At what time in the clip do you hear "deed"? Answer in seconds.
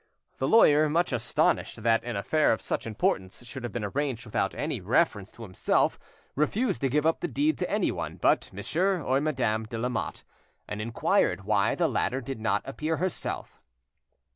7.27-7.59